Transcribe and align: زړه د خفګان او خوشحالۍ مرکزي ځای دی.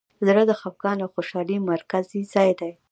زړه 0.27 0.43
د 0.47 0.51
خفګان 0.61 0.97
او 1.03 1.09
خوشحالۍ 1.15 1.57
مرکزي 1.71 2.21
ځای 2.33 2.51
دی. 2.59 2.71